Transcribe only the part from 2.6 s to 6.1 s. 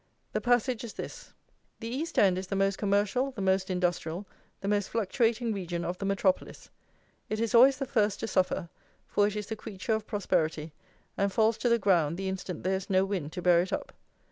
commercial, the most industrial, the most fluctuating region of the